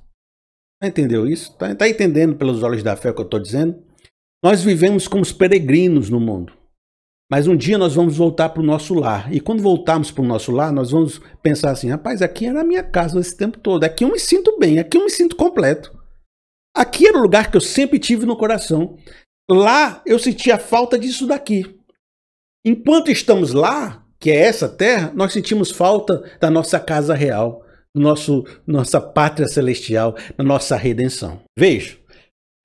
Entendeu 0.82 1.26
isso? 1.26 1.56
Tá, 1.56 1.74
tá 1.74 1.88
entendendo 1.88 2.36
pelos 2.36 2.62
olhos 2.62 2.82
da 2.82 2.94
fé 2.96 3.10
o 3.10 3.14
que 3.14 3.20
eu 3.20 3.24
estou 3.24 3.40
dizendo? 3.40 3.82
Nós 4.44 4.62
vivemos 4.62 5.08
como 5.08 5.22
os 5.22 5.32
peregrinos 5.32 6.08
no 6.08 6.20
mundo. 6.20 6.52
Mas 7.30 7.48
um 7.48 7.56
dia 7.56 7.76
nós 7.76 7.94
vamos 7.94 8.16
voltar 8.16 8.50
para 8.50 8.62
o 8.62 8.66
nosso 8.66 8.94
lar. 8.94 9.32
E 9.32 9.40
quando 9.40 9.62
voltarmos 9.62 10.10
para 10.10 10.22
o 10.22 10.26
nosso 10.26 10.52
lar, 10.52 10.72
nós 10.72 10.90
vamos 10.92 11.20
pensar 11.42 11.72
assim: 11.72 11.90
rapaz, 11.90 12.22
aqui 12.22 12.46
era 12.46 12.60
a 12.60 12.64
minha 12.64 12.84
casa 12.84 13.18
esse 13.18 13.36
tempo 13.36 13.58
todo. 13.58 13.84
Aqui 13.84 14.04
eu 14.04 14.12
me 14.12 14.18
sinto 14.18 14.56
bem, 14.58 14.78
aqui 14.78 14.96
eu 14.96 15.04
me 15.04 15.10
sinto 15.10 15.34
completo. 15.34 15.96
Aqui 16.74 17.06
era 17.06 17.18
o 17.18 17.22
lugar 17.22 17.50
que 17.50 17.56
eu 17.56 17.60
sempre 17.60 17.98
tive 17.98 18.26
no 18.26 18.36
coração. 18.36 18.96
Lá 19.50 20.02
eu 20.06 20.18
sentia 20.18 20.58
falta 20.58 20.98
disso 20.98 21.26
daqui. 21.26 21.76
Enquanto 22.64 23.10
estamos 23.10 23.52
lá, 23.52 24.04
que 24.20 24.30
é 24.30 24.36
essa 24.36 24.68
terra, 24.68 25.12
nós 25.14 25.32
sentimos 25.32 25.70
falta 25.70 26.22
da 26.40 26.50
nossa 26.50 26.78
casa 26.80 27.14
real, 27.14 27.64
nosso, 27.94 28.44
nossa 28.66 29.00
pátria 29.00 29.48
celestial, 29.48 30.16
na 30.36 30.44
nossa 30.44 30.76
redenção. 30.76 31.40
Veja, 31.58 31.96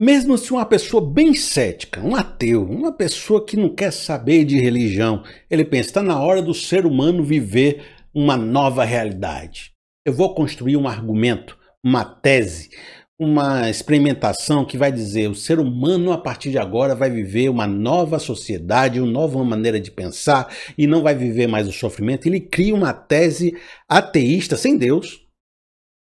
mesmo 0.01 0.35
se 0.35 0.51
uma 0.51 0.65
pessoa 0.65 0.99
bem 0.99 1.35
cética, 1.35 2.01
um 2.01 2.15
ateu, 2.15 2.63
uma 2.63 2.91
pessoa 2.91 3.45
que 3.45 3.55
não 3.55 3.69
quer 3.69 3.93
saber 3.93 4.43
de 4.45 4.59
religião, 4.59 5.23
ele 5.47 5.63
pensa, 5.63 5.89
está 5.89 6.01
na 6.01 6.19
hora 6.19 6.41
do 6.41 6.55
ser 6.55 6.87
humano 6.87 7.23
viver 7.23 7.83
uma 8.11 8.35
nova 8.35 8.83
realidade. 8.83 9.73
Eu 10.03 10.11
vou 10.11 10.33
construir 10.33 10.75
um 10.75 10.87
argumento, 10.87 11.55
uma 11.85 12.03
tese, 12.03 12.71
uma 13.19 13.69
experimentação 13.69 14.65
que 14.65 14.75
vai 14.75 14.91
dizer 14.91 15.29
o 15.29 15.35
ser 15.35 15.59
humano 15.59 16.11
a 16.11 16.17
partir 16.17 16.49
de 16.49 16.57
agora 16.57 16.95
vai 16.95 17.11
viver 17.11 17.49
uma 17.49 17.67
nova 17.67 18.17
sociedade, 18.17 18.99
uma 18.99 19.11
nova 19.11 19.43
maneira 19.43 19.79
de 19.79 19.91
pensar 19.91 20.51
e 20.75 20.87
não 20.87 21.03
vai 21.03 21.13
viver 21.13 21.45
mais 21.45 21.67
o 21.67 21.71
sofrimento. 21.71 22.25
Ele 22.25 22.39
cria 22.39 22.73
uma 22.73 22.91
tese 22.91 23.55
ateísta 23.87 24.57
sem 24.57 24.75
Deus, 24.75 25.27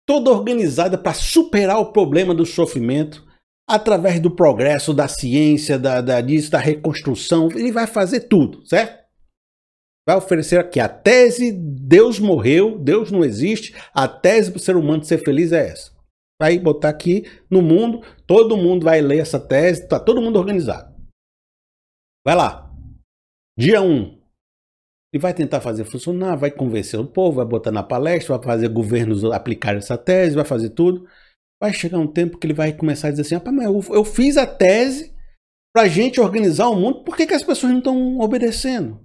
toda 0.06 0.30
organizada 0.30 0.96
para 0.96 1.14
superar 1.14 1.80
o 1.80 1.92
problema 1.92 2.32
do 2.32 2.46
sofrimento 2.46 3.31
através 3.68 4.20
do 4.20 4.34
progresso 4.34 4.92
da 4.92 5.08
ciência, 5.08 5.78
da, 5.78 6.00
da 6.00 6.20
disso, 6.20 6.50
da 6.50 6.58
reconstrução. 6.58 7.48
Ele 7.52 7.72
vai 7.72 7.86
fazer 7.86 8.28
tudo, 8.28 8.66
certo? 8.66 9.02
Vai 10.06 10.16
oferecer 10.16 10.58
aqui 10.58 10.80
a 10.80 10.88
tese 10.88 11.52
Deus 11.52 12.18
morreu, 12.18 12.78
Deus 12.78 13.10
não 13.10 13.24
existe. 13.24 13.74
A 13.94 14.08
tese 14.08 14.50
para 14.50 14.58
o 14.58 14.60
ser 14.60 14.76
humano 14.76 15.04
ser 15.04 15.18
feliz 15.18 15.52
é 15.52 15.68
essa 15.68 15.92
vai 16.42 16.58
botar 16.58 16.88
aqui 16.88 17.22
no 17.48 17.62
mundo, 17.62 18.00
todo 18.26 18.56
mundo 18.56 18.82
vai 18.82 19.00
ler 19.00 19.18
essa 19.18 19.38
tese, 19.38 19.86
tá 19.86 20.00
todo 20.00 20.20
mundo 20.20 20.40
organizado. 20.40 20.92
Vai 22.26 22.34
lá. 22.34 22.68
Dia 23.56 23.80
1. 23.80 23.86
Um, 23.86 24.20
e 25.14 25.18
vai 25.18 25.32
tentar 25.32 25.60
fazer 25.60 25.84
funcionar, 25.84 26.34
vai 26.34 26.50
convencer 26.50 26.98
o 26.98 27.06
povo, 27.06 27.36
vai 27.36 27.44
botar 27.44 27.70
na 27.70 27.84
palestra, 27.84 28.36
vai 28.36 28.44
fazer 28.44 28.68
governos 28.70 29.22
aplicar 29.24 29.76
essa 29.76 29.96
tese, 29.96 30.34
vai 30.34 30.44
fazer 30.44 30.70
tudo. 30.70 31.06
Vai 31.62 31.72
chegar 31.72 32.00
um 32.00 32.08
tempo 32.08 32.38
que 32.38 32.44
ele 32.44 32.54
vai 32.54 32.72
começar 32.72 33.06
a 33.06 33.10
dizer 33.12 33.22
assim: 33.22 33.36
ah, 33.36 33.52
mas 33.52 33.66
eu, 33.66 33.94
eu 33.94 34.04
fiz 34.04 34.36
a 34.36 34.44
tese 34.44 35.14
para 35.72 35.84
a 35.84 35.88
gente 35.88 36.20
organizar 36.20 36.66
o 36.68 36.74
mundo, 36.74 37.04
por 37.04 37.16
que, 37.16 37.24
que 37.24 37.34
as 37.34 37.44
pessoas 37.44 37.70
não 37.70 37.78
estão 37.78 38.18
obedecendo? 38.18 39.00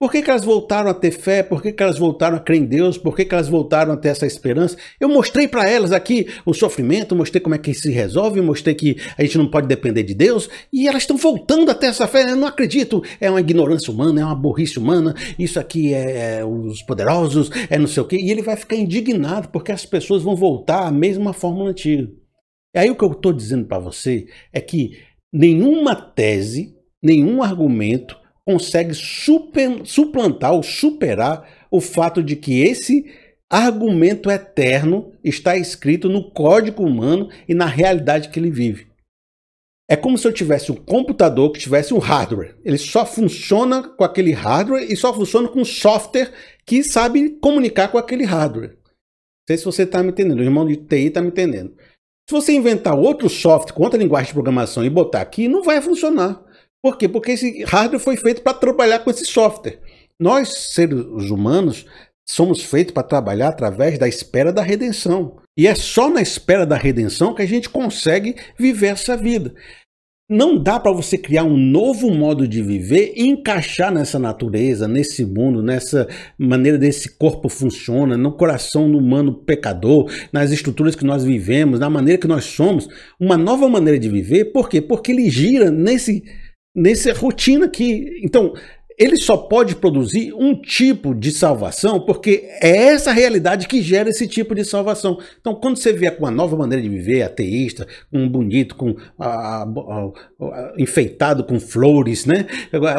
Por 0.00 0.12
que, 0.12 0.22
que, 0.22 0.30
elas 0.30 0.44
voltaram 0.44 0.88
a 0.88 0.94
ter 0.94 1.10
fé? 1.10 1.42
Por 1.42 1.60
que, 1.60 1.72
que 1.72 1.82
elas 1.82 1.98
voltaram 1.98 2.36
a 2.36 2.40
crer 2.40 2.60
em 2.60 2.64
Deus? 2.64 2.96
Por 2.96 3.16
que, 3.16 3.24
que 3.24 3.34
elas 3.34 3.48
voltaram 3.48 3.92
a 3.92 3.96
ter 3.96 4.10
essa 4.10 4.26
esperança? 4.26 4.76
Eu 5.00 5.08
mostrei 5.08 5.48
para 5.48 5.68
elas 5.68 5.90
aqui 5.90 6.28
o 6.46 6.54
sofrimento, 6.54 7.16
mostrei 7.16 7.40
como 7.40 7.56
é 7.56 7.58
que 7.58 7.74
se 7.74 7.90
resolve, 7.90 8.40
mostrei 8.40 8.76
que 8.76 8.96
a 9.16 9.24
gente 9.24 9.36
não 9.36 9.50
pode 9.50 9.66
depender 9.66 10.04
de 10.04 10.14
Deus 10.14 10.48
e 10.72 10.86
elas 10.86 11.02
estão 11.02 11.16
voltando 11.16 11.68
a 11.72 11.74
ter 11.74 11.86
essa 11.86 12.06
fé. 12.06 12.30
Eu 12.30 12.36
não 12.36 12.46
acredito. 12.46 13.02
É 13.20 13.28
uma 13.28 13.40
ignorância 13.40 13.92
humana, 13.92 14.20
é 14.20 14.24
uma 14.24 14.36
burrice 14.36 14.78
humana. 14.78 15.16
Isso 15.36 15.58
aqui 15.58 15.92
é, 15.92 16.38
é 16.38 16.44
os 16.44 16.80
poderosos, 16.84 17.50
é 17.68 17.76
não 17.76 17.88
sei 17.88 18.00
o 18.00 18.06
quê. 18.06 18.18
E 18.20 18.30
ele 18.30 18.42
vai 18.42 18.54
ficar 18.54 18.76
indignado 18.76 19.48
porque 19.48 19.72
as 19.72 19.84
pessoas 19.84 20.22
vão 20.22 20.36
voltar 20.36 20.86
à 20.86 20.92
mesma 20.92 21.32
fórmula 21.32 21.70
antiga. 21.70 22.08
E 22.72 22.78
aí 22.78 22.88
o 22.88 22.94
que 22.94 23.02
eu 23.02 23.10
estou 23.10 23.32
dizendo 23.32 23.66
para 23.66 23.80
você 23.80 24.28
é 24.52 24.60
que 24.60 24.96
nenhuma 25.32 25.96
tese, 25.96 26.76
nenhum 27.02 27.42
argumento 27.42 28.16
consegue 28.48 28.94
super, 28.94 29.84
suplantar 29.84 30.54
ou 30.54 30.62
superar 30.62 31.46
o 31.70 31.82
fato 31.82 32.22
de 32.22 32.34
que 32.34 32.62
esse 32.62 33.04
argumento 33.50 34.30
eterno 34.30 35.12
está 35.22 35.54
escrito 35.54 36.08
no 36.08 36.30
código 36.30 36.82
humano 36.82 37.28
e 37.46 37.52
na 37.52 37.66
realidade 37.66 38.30
que 38.30 38.40
ele 38.40 38.50
vive. 38.50 38.86
É 39.86 39.94
como 39.94 40.16
se 40.16 40.26
eu 40.26 40.32
tivesse 40.32 40.72
um 40.72 40.76
computador 40.76 41.52
que 41.52 41.60
tivesse 41.60 41.92
um 41.92 41.98
hardware. 41.98 42.56
Ele 42.64 42.78
só 42.78 43.04
funciona 43.04 43.82
com 43.82 44.02
aquele 44.02 44.32
hardware 44.32 44.90
e 44.90 44.96
só 44.96 45.12
funciona 45.12 45.46
com 45.46 45.62
software 45.62 46.32
que 46.64 46.82
sabe 46.82 47.38
comunicar 47.42 47.88
com 47.88 47.98
aquele 47.98 48.24
hardware. 48.24 48.70
Não 48.70 49.46
sei 49.46 49.58
se 49.58 49.64
você 49.66 49.82
está 49.82 50.02
me 50.02 50.08
entendendo, 50.08 50.40
o 50.40 50.42
irmão 50.42 50.66
de 50.66 50.76
TI 50.76 51.08
está 51.08 51.20
me 51.20 51.28
entendendo. 51.28 51.76
Se 52.26 52.32
você 52.32 52.52
inventar 52.52 52.98
outro 52.98 53.28
software 53.28 53.74
com 53.74 53.82
outra 53.82 53.98
linguagem 53.98 54.28
de 54.28 54.34
programação 54.34 54.82
e 54.86 54.88
botar 54.88 55.20
aqui, 55.20 55.48
não 55.48 55.62
vai 55.62 55.82
funcionar. 55.82 56.47
Por 56.82 56.96
quê? 56.96 57.08
Porque 57.08 57.32
esse 57.32 57.64
hardware 57.64 58.00
foi 58.00 58.16
feito 58.16 58.42
para 58.42 58.54
trabalhar 58.56 59.00
com 59.00 59.10
esse 59.10 59.24
software. 59.26 59.80
Nós, 60.20 60.72
seres 60.72 61.30
humanos, 61.30 61.86
somos 62.28 62.62
feitos 62.62 62.92
para 62.92 63.02
trabalhar 63.02 63.48
através 63.48 63.98
da 63.98 64.08
espera 64.08 64.52
da 64.52 64.62
redenção. 64.62 65.38
E 65.56 65.66
é 65.66 65.74
só 65.74 66.08
na 66.08 66.22
espera 66.22 66.64
da 66.64 66.76
redenção 66.76 67.34
que 67.34 67.42
a 67.42 67.46
gente 67.46 67.68
consegue 67.68 68.36
viver 68.56 68.88
essa 68.88 69.16
vida. 69.16 69.54
Não 70.30 70.62
dá 70.62 70.78
para 70.78 70.92
você 70.92 71.16
criar 71.16 71.44
um 71.44 71.56
novo 71.56 72.10
modo 72.10 72.46
de 72.46 72.62
viver 72.62 73.14
e 73.16 73.26
encaixar 73.26 73.90
nessa 73.90 74.18
natureza, 74.18 74.86
nesse 74.86 75.24
mundo, 75.24 75.62
nessa 75.62 76.06
maneira 76.36 76.76
desse 76.76 77.16
corpo 77.16 77.48
funciona, 77.48 78.14
no 78.14 78.32
coração 78.32 78.84
humano 78.92 79.32
pecador, 79.32 80.12
nas 80.30 80.52
estruturas 80.52 80.94
que 80.94 81.04
nós 81.04 81.24
vivemos, 81.24 81.80
na 81.80 81.88
maneira 81.88 82.20
que 82.20 82.28
nós 82.28 82.44
somos, 82.44 82.86
uma 83.18 83.38
nova 83.38 83.66
maneira 83.70 83.98
de 83.98 84.10
viver. 84.10 84.52
Por 84.52 84.68
quê? 84.68 84.82
Porque 84.82 85.12
ele 85.12 85.30
gira 85.30 85.70
nesse 85.70 86.22
nessa 86.78 87.12
rotina 87.12 87.66
aqui. 87.66 88.20
Então, 88.22 88.54
ele 88.98 89.16
só 89.16 89.36
pode 89.36 89.76
produzir 89.76 90.32
um 90.34 90.60
tipo 90.60 91.14
de 91.14 91.30
salvação 91.30 92.00
porque 92.00 92.48
é 92.60 92.88
essa 92.88 93.12
realidade 93.12 93.68
que 93.68 93.80
gera 93.80 94.10
esse 94.10 94.26
tipo 94.26 94.54
de 94.54 94.64
salvação. 94.64 95.18
Então, 95.40 95.54
quando 95.54 95.76
você 95.76 95.92
vier 95.92 96.16
com 96.16 96.24
uma 96.24 96.30
nova 96.30 96.56
maneira 96.56 96.82
de 96.82 96.88
viver, 96.88 97.22
ateísta, 97.22 97.86
um 98.12 98.28
bonito, 98.28 98.74
com 98.74 98.96
enfeitado 100.76 101.44
com 101.44 101.60
flores, 101.60 102.26
né, 102.26 102.46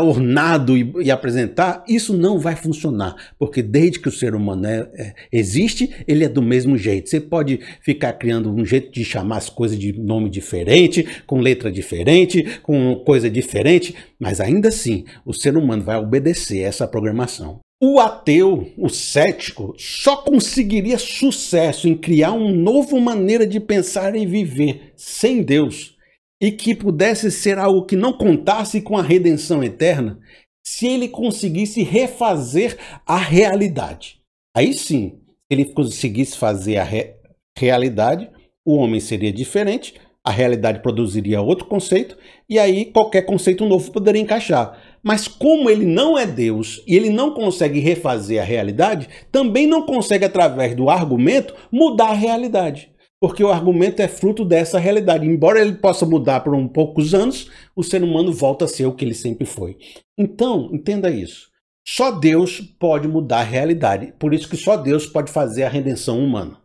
ornado 0.02 0.78
e, 0.78 0.94
e, 1.02 1.12
apresentar, 1.12 1.84
isso 1.88 2.14
não 2.14 2.40
vai 2.40 2.56
funcionar, 2.56 3.16
porque 3.38 3.62
desde 3.62 4.00
que 4.00 4.08
o 4.08 4.12
ser 4.12 4.36
humano 4.36 4.66
é, 4.66 4.90
é, 4.94 5.14
existe, 5.32 5.90
ele 6.08 6.24
é 6.24 6.30
do 6.30 6.42
mesmo 6.42 6.78
jeito. 6.78 7.10
Você 7.10 7.20
pode 7.20 7.60
ficar 7.82 8.14
criando 8.14 8.54
um 8.54 8.66
jeito 8.66 8.92
de 8.92 9.04
chamar 9.04 9.38
as 9.38 9.50
coisas 9.50 9.78
de 9.78 9.92
nome 9.94 10.30
diferente, 10.30 11.06
com 11.26 11.40
letra 11.40 11.72
diferente, 11.72 12.60
com 12.64 12.96
coisa 13.06 13.30
diferente, 13.30 13.96
mas 14.20 14.42
ainda 14.42 14.70
assim, 14.70 15.06
o 15.26 15.34
ser 15.34 15.56
humano 15.56 15.84
vai 15.84 15.98
obedecer 15.98 16.60
essa 16.60 16.88
programação. 16.88 17.60
O 17.82 18.00
ateu, 18.00 18.74
o 18.78 18.90
cético, 18.90 19.74
só 19.78 20.18
conseguiria 20.18 20.98
sucesso 20.98 21.88
em 21.88 21.96
criar 21.96 22.34
uma 22.34 22.52
nova 22.52 23.00
maneira 23.00 23.48
de 23.48 23.60
pensar 23.60 24.16
e 24.18 24.26
viver 24.26 24.92
sem 24.98 25.42
Deus 25.42 25.96
e 26.42 26.52
que 26.52 26.76
pudesse 26.76 27.32
ser 27.32 27.58
algo 27.58 27.86
que 27.86 27.96
não 27.96 28.12
contasse 28.12 28.82
com 28.82 28.98
a 28.98 29.02
redenção 29.02 29.64
eterna 29.64 30.20
se 30.66 30.88
ele 30.88 31.08
conseguisse 31.08 31.82
refazer 31.82 32.78
a 33.06 33.18
realidade. 33.18 34.20
Aí 34.56 34.74
sim, 34.74 35.22
se 35.28 35.46
ele 35.50 35.66
conseguisse 35.66 36.38
fazer 36.38 36.78
a 36.78 36.84
re 36.84 37.16
realidade, 37.58 38.30
o 38.66 38.76
homem 38.76 39.00
seria 39.00 39.34
diferente, 39.34 39.96
a 40.24 40.32
realidade 40.32 40.82
produziria 40.82 41.42
outro 41.42 41.66
conceito 41.66 42.18
e 42.50 42.60
aí 42.60 42.86
qualquer 42.86 43.24
conceito 43.24 43.66
novo 43.66 43.92
poderia 43.92 44.22
encaixar. 44.22 44.78
Mas 45.02 45.28
como 45.28 45.70
ele 45.70 45.86
não 45.86 46.18
é 46.18 46.26
Deus 46.26 46.84
e 46.86 46.96
ele 46.96 47.10
não 47.10 47.34
consegue 47.34 47.80
refazer 47.80 48.42
a 48.42 48.46
realidade, 48.46 49.08
também 49.32 49.66
não 49.66 49.86
consegue, 49.86 50.26
através 50.26 50.76
do 50.76 50.90
argumento, 50.90 51.56
mudar 51.72 52.10
a 52.10 52.14
realidade. 52.14 52.92
Porque 53.22 53.44
o 53.44 53.50
argumento 53.50 54.02
é 54.02 54.08
fruto 54.08 54.46
dessa 54.46 54.80
realidade. 54.80 55.26
Embora 55.26 55.62
ele 55.62 55.74
possa 55.74 56.06
mudar 56.06 56.42
por 56.42 56.54
um 56.56 56.68
poucos 56.68 57.14
anos, 57.14 57.50
o 57.76 57.84
ser 57.84 58.02
humano 58.04 58.32
volta 58.32 58.66
a 58.66 58.68
ser 58.68 58.86
o 58.86 58.94
que 58.94 59.04
ele 59.04 59.14
sempre 59.14 59.46
foi. 59.46 59.78
Então, 60.18 60.70
entenda 60.74 61.10
isso. 61.10 61.50
Só 61.86 62.12
Deus 62.12 62.62
pode 62.80 63.08
mudar 63.08 63.40
a 63.40 63.44
realidade. 63.44 64.14
Por 64.20 64.34
isso 64.34 64.50
que 64.50 64.56
só 64.56 64.78
Deus 64.78 65.06
pode 65.06 65.32
fazer 65.32 65.64
a 65.64 65.70
redenção 65.70 66.24
humana. 66.24 66.59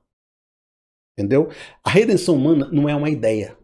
Entendeu? 1.17 1.49
A 1.85 1.91
redenção 1.91 2.35
humana 2.35 2.69
não 2.73 2.89
é 2.89 2.95
uma 2.95 3.11
ideia. 3.11 3.57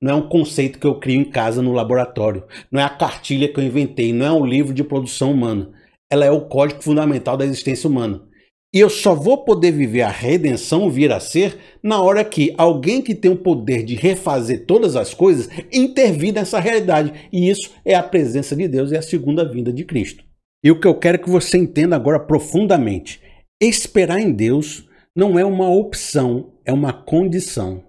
Não 0.00 0.12
é 0.12 0.14
um 0.14 0.28
conceito 0.28 0.78
que 0.78 0.86
eu 0.86 1.00
crio 1.00 1.20
em 1.20 1.24
casa 1.24 1.60
no 1.60 1.72
laboratório. 1.72 2.44
Não 2.70 2.80
é 2.80 2.84
a 2.84 2.90
cartilha 2.90 3.52
que 3.52 3.58
eu 3.58 3.64
inventei. 3.64 4.12
Não 4.12 4.26
é 4.26 4.32
um 4.32 4.46
livro 4.46 4.72
de 4.72 4.84
produção 4.84 5.32
humana. 5.32 5.72
Ela 6.10 6.24
é 6.24 6.30
o 6.30 6.42
código 6.42 6.82
fundamental 6.82 7.36
da 7.36 7.44
existência 7.44 7.88
humana. 7.88 8.28
E 8.72 8.80
eu 8.80 8.90
só 8.90 9.14
vou 9.14 9.44
poder 9.44 9.72
viver 9.72 10.02
a 10.02 10.10
redenção 10.10 10.90
vir 10.90 11.10
a 11.10 11.18
ser 11.18 11.56
na 11.82 12.02
hora 12.02 12.22
que 12.22 12.54
alguém 12.58 13.00
que 13.00 13.14
tem 13.14 13.30
o 13.30 13.36
poder 13.36 13.82
de 13.82 13.94
refazer 13.94 14.66
todas 14.66 14.94
as 14.94 15.14
coisas 15.14 15.48
intervir 15.72 16.34
nessa 16.34 16.60
realidade. 16.60 17.28
E 17.32 17.48
isso 17.48 17.70
é 17.82 17.94
a 17.94 18.02
presença 18.02 18.54
de 18.54 18.68
Deus 18.68 18.92
e 18.92 18.96
a 18.96 19.02
segunda 19.02 19.50
vinda 19.50 19.72
de 19.72 19.84
Cristo. 19.84 20.22
E 20.62 20.70
o 20.70 20.78
que 20.78 20.86
eu 20.86 20.94
quero 20.94 21.18
que 21.18 21.30
você 21.30 21.56
entenda 21.56 21.96
agora 21.96 22.20
profundamente: 22.20 23.22
esperar 23.58 24.20
em 24.20 24.30
Deus 24.30 24.86
não 25.16 25.38
é 25.38 25.44
uma 25.44 25.70
opção, 25.70 26.52
é 26.68 26.72
uma 26.72 26.92
condição. 26.92 27.82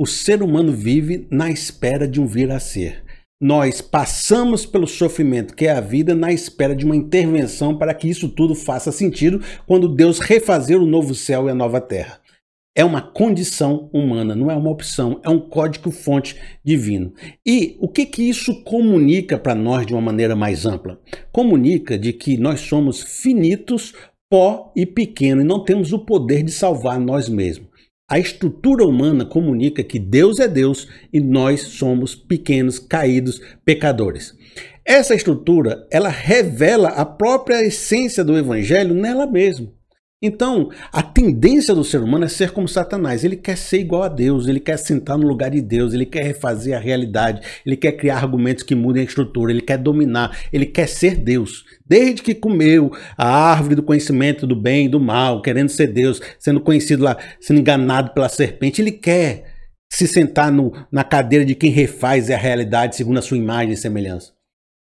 O 0.00 0.06
ser 0.06 0.42
humano 0.42 0.72
vive 0.72 1.28
na 1.30 1.50
espera 1.50 2.08
de 2.08 2.18
um 2.18 2.26
vir 2.26 2.50
a 2.50 2.58
ser. 2.58 3.04
Nós 3.38 3.82
passamos 3.82 4.64
pelo 4.64 4.86
sofrimento 4.86 5.54
que 5.54 5.66
é 5.66 5.72
a 5.72 5.80
vida 5.80 6.14
na 6.14 6.32
espera 6.32 6.74
de 6.74 6.86
uma 6.86 6.96
intervenção 6.96 7.76
para 7.76 7.92
que 7.92 8.08
isso 8.08 8.30
tudo 8.30 8.54
faça 8.54 8.90
sentido 8.90 9.42
quando 9.66 9.94
Deus 9.94 10.20
refazer 10.20 10.80
o 10.80 10.86
novo 10.86 11.14
céu 11.14 11.48
e 11.48 11.50
a 11.50 11.54
nova 11.54 11.82
terra. 11.82 12.18
É 12.74 12.82
uma 12.82 13.02
condição 13.02 13.90
humana, 13.92 14.34
não 14.34 14.50
é 14.50 14.56
uma 14.56 14.70
opção, 14.70 15.20
é 15.22 15.28
um 15.28 15.38
código-fonte 15.38 16.40
divino. 16.64 17.12
E 17.46 17.76
o 17.78 17.88
que, 17.88 18.06
que 18.06 18.22
isso 18.22 18.64
comunica 18.64 19.38
para 19.38 19.54
nós 19.54 19.86
de 19.86 19.92
uma 19.92 20.00
maneira 20.00 20.34
mais 20.34 20.64
ampla? 20.64 20.98
Comunica 21.30 21.98
de 21.98 22.12
que 22.14 22.38
nós 22.38 22.60
somos 22.60 23.02
finitos 23.02 23.92
pó 24.30 24.72
e 24.74 24.86
pequeno 24.86 25.42
e 25.42 25.44
não 25.44 25.62
temos 25.62 25.92
o 25.92 25.98
poder 25.98 26.42
de 26.42 26.50
salvar 26.50 26.98
nós 26.98 27.28
mesmos. 27.28 27.73
A 28.06 28.18
estrutura 28.18 28.84
humana 28.84 29.24
comunica 29.24 29.82
que 29.82 29.98
Deus 29.98 30.38
é 30.38 30.46
Deus 30.46 30.86
e 31.10 31.18
nós 31.20 31.62
somos 31.62 32.14
pequenos, 32.14 32.78
caídos, 32.78 33.40
pecadores. 33.64 34.36
Essa 34.84 35.14
estrutura, 35.14 35.86
ela 35.90 36.10
revela 36.10 36.88
a 36.88 37.06
própria 37.06 37.64
essência 37.64 38.22
do 38.22 38.36
evangelho 38.36 38.94
nela 38.94 39.26
mesma. 39.26 39.72
Então, 40.26 40.70
a 40.90 41.02
tendência 41.02 41.74
do 41.74 41.84
ser 41.84 42.00
humano 42.00 42.24
é 42.24 42.28
ser 42.28 42.50
como 42.50 42.66
Satanás. 42.66 43.24
Ele 43.24 43.36
quer 43.36 43.58
ser 43.58 43.80
igual 43.80 44.04
a 44.04 44.08
Deus, 44.08 44.48
ele 44.48 44.58
quer 44.58 44.78
sentar 44.78 45.18
no 45.18 45.28
lugar 45.28 45.50
de 45.50 45.60
Deus, 45.60 45.92
ele 45.92 46.06
quer 46.06 46.24
refazer 46.24 46.74
a 46.74 46.80
realidade, 46.80 47.42
ele 47.66 47.76
quer 47.76 47.92
criar 47.92 48.16
argumentos 48.16 48.62
que 48.62 48.74
mudem 48.74 49.02
a 49.02 49.04
estrutura, 49.04 49.52
ele 49.52 49.60
quer 49.60 49.76
dominar, 49.76 50.34
ele 50.50 50.64
quer 50.64 50.88
ser 50.88 51.16
Deus. 51.16 51.66
Desde 51.86 52.22
que 52.22 52.34
comeu 52.34 52.90
a 53.18 53.28
árvore 53.28 53.74
do 53.74 53.82
conhecimento 53.82 54.46
do 54.46 54.56
bem 54.56 54.86
e 54.86 54.88
do 54.88 54.98
mal, 54.98 55.42
querendo 55.42 55.68
ser 55.68 55.88
Deus, 55.88 56.22
sendo 56.38 56.58
conhecido 56.58 57.04
lá, 57.04 57.18
sendo 57.38 57.60
enganado 57.60 58.14
pela 58.14 58.30
serpente, 58.30 58.80
ele 58.80 58.92
quer 58.92 59.52
se 59.92 60.08
sentar 60.08 60.50
no, 60.50 60.72
na 60.90 61.04
cadeira 61.04 61.44
de 61.44 61.54
quem 61.54 61.70
refaz 61.70 62.30
a 62.30 62.36
realidade 62.38 62.96
segundo 62.96 63.18
a 63.18 63.22
sua 63.22 63.36
imagem 63.36 63.74
e 63.74 63.76
semelhança. 63.76 64.32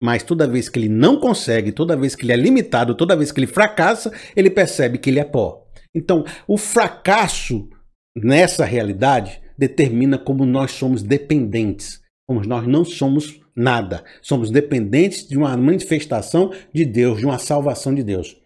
Mas 0.04 0.22
toda 0.22 0.46
vez 0.46 0.68
que 0.68 0.78
ele 0.78 0.90
não 0.90 1.18
consegue, 1.18 1.72
toda 1.72 1.96
vez 1.96 2.14
que 2.14 2.26
ele 2.26 2.32
é 2.34 2.36
limitado, 2.36 2.94
toda 2.94 3.16
vez 3.16 3.32
que 3.32 3.40
ele 3.40 3.46
fracassa, 3.46 4.12
ele 4.36 4.50
percebe 4.50 4.98
que 4.98 5.08
ele 5.08 5.18
é 5.18 5.24
pó. 5.24 5.64
Então, 5.94 6.26
o 6.46 6.58
fracasso 6.58 7.66
nessa 8.14 8.66
realidade 8.66 9.40
determina 9.56 10.18
como 10.18 10.44
nós 10.44 10.72
somos 10.72 11.02
dependentes, 11.02 12.02
como 12.28 12.46
nós 12.46 12.66
não 12.66 12.84
somos 12.84 13.40
nada. 13.56 14.04
Somos 14.20 14.50
dependentes 14.50 15.26
de 15.26 15.38
uma 15.38 15.56
manifestação 15.56 16.52
de 16.70 16.84
Deus, 16.84 17.20
de 17.20 17.24
uma 17.24 17.38
salvação 17.38 17.94
de 17.94 18.02
Deus. 18.02 18.36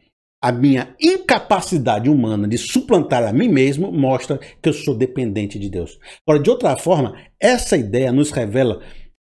A 0.40 0.52
minha 0.52 0.94
incapacidade 1.00 2.08
humana 2.08 2.46
de 2.46 2.56
suplantar 2.56 3.24
a 3.24 3.32
mim 3.32 3.48
mesmo 3.48 3.90
mostra 3.90 4.38
que 4.62 4.68
eu 4.68 4.72
sou 4.72 4.96
dependente 4.96 5.58
de 5.58 5.68
Deus. 5.68 5.98
Agora, 6.24 6.40
de 6.40 6.50
outra 6.50 6.76
forma, 6.76 7.20
essa 7.40 7.76
ideia 7.76 8.12
nos 8.12 8.30
revela 8.30 8.80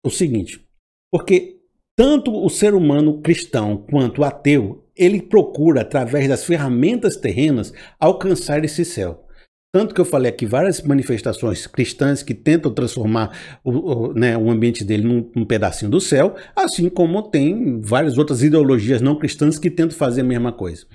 o 0.07 0.11
seguinte: 0.11 0.64
porque 1.11 1.62
tanto 1.96 2.34
o 2.34 2.49
ser 2.49 2.75
humano 2.75 3.20
cristão 3.20 3.76
quanto 3.90 4.20
o 4.20 4.25
ateu, 4.25 4.87
ele 4.96 5.20
procura, 5.20 5.82
através 5.82 6.28
das 6.28 6.44
ferramentas 6.44 7.16
terrenas, 7.16 7.72
alcançar 7.99 8.64
esse 8.64 8.84
céu. 8.84 9.26
Tanto 9.75 9.94
que 9.94 10.00
eu 10.02 10.04
falei 10.04 10.30
aqui 10.30 10.44
várias 10.44 10.82
manifestações 10.82 11.66
cristãs 11.66 12.22
que 12.22 12.34
tentam 12.34 12.70
transformar 12.75 13.34
o, 13.64 13.70
o, 13.70 14.12
né, 14.12 14.37
o 14.37 14.50
ambiente 14.50 14.84
dele 14.84 15.02
num, 15.02 15.30
num, 15.34 15.46
pedacinho 15.46 15.90
do 15.90 15.99
céu, 15.99 16.37
assim 16.54 16.90
como 16.90 17.22
tem 17.22 17.80
várias 17.80 18.18
outras 18.18 18.42
ideologias 18.42 19.00
não 19.00 19.18
cristãs 19.18 19.58
que 19.58 19.70
tentam 19.70 19.96
fazer 19.96 20.20
a 20.20 20.25
mesma 20.25 20.52
coisa. 20.52 20.87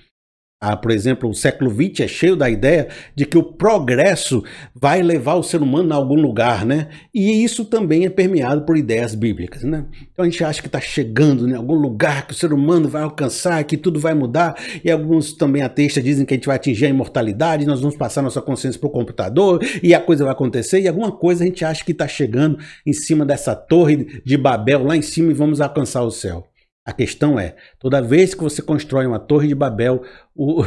Ah, 0.60 0.76
por 0.76 0.90
exemplo, 0.90 1.30
o 1.30 1.36
século 1.36 1.70
XX 1.70 2.00
é 2.00 2.08
cheio 2.08 2.36
da 2.36 2.50
ideia 2.50 2.88
de 3.16 3.28
que 3.28 3.38
o 3.38 3.44
progresso 3.44 4.44
vai 4.74 5.04
levar 5.04 5.36
o 5.36 5.44
ser 5.44 5.62
humano 5.62 5.94
a 5.94 5.96
algum 5.96 6.20
lugar, 6.20 6.66
né? 6.66 6.88
E 7.14 7.44
isso 7.44 7.64
também 7.64 8.06
é 8.06 8.10
permeado 8.10 8.64
por 8.64 8.76
ideias 8.76 9.14
bíblicas, 9.14 9.62
né? 9.62 9.86
Então 10.12 10.26
a 10.26 10.28
gente 10.28 10.44
acha 10.44 10.60
que 10.60 10.68
está 10.68 10.82
chegando 10.82 11.48
em 11.48 11.54
algum 11.54 11.76
lugar 11.76 12.26
que 12.26 12.34
o 12.34 12.36
ser 12.36 12.52
humano 12.52 12.90
vai 12.90 13.04
alcançar, 13.04 13.64
que 13.66 13.78
tudo 13.78 14.00
vai 14.00 14.16
mudar, 14.16 14.56
e 14.84 14.90
alguns 14.90 15.32
também 15.32 15.62
ateístas 15.62 16.04
dizem 16.04 16.26
que 16.26 16.34
a 16.34 16.38
gente 16.38 16.48
vai 16.48 16.56
atingir 16.56 16.88
a 16.88 16.90
imortalidade, 16.90 17.64
nós 17.64 17.80
vamos 17.80 17.96
passar 17.96 18.24
nossa 18.24 18.42
consciência 18.42 18.80
para 18.80 18.88
o 18.88 18.92
computador 18.92 19.64
e 19.84 19.94
a 19.94 20.00
coisa 20.00 20.24
vai 20.24 20.34
acontecer, 20.34 20.82
e 20.82 20.88
alguma 20.88 21.12
coisa 21.12 21.44
a 21.44 21.48
gente 21.48 21.64
acha 21.64 21.86
que 21.86 21.92
está 21.92 22.08
chegando 22.08 22.58
em 22.84 22.94
cima 22.94 23.24
dessa 23.24 23.56
torre 23.56 24.22
de 24.26 24.36
Babel 24.36 24.84
lá 24.86 24.98
em 24.98 25.04
cima 25.04 25.30
e 25.30 25.36
vamos 25.36 25.62
alcançar 25.62 26.02
o 26.02 26.10
céu. 26.10 26.48
A 26.88 26.94
questão 26.94 27.38
é, 27.38 27.53
toda 27.77 28.01
vez 28.01 28.34
que 28.34 28.41
você 28.41 28.62
constrói 28.62 29.06
uma 29.06 29.20
torre 29.20 29.50
de 29.50 29.53
Babel, 29.53 30.03
o, 30.34 30.63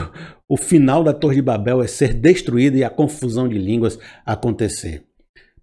o 0.46 0.54
final 0.54 1.02
da 1.02 1.14
torre 1.14 1.36
de 1.36 1.42
Babel 1.42 1.82
é 1.82 1.86
ser 1.86 2.12
destruída 2.12 2.76
e 2.76 2.84
a 2.84 2.90
confusão 2.90 3.48
de 3.48 3.56
línguas 3.56 3.98
acontecer. 4.26 5.02